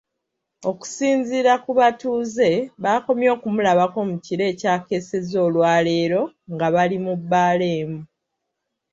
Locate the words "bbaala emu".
7.19-8.01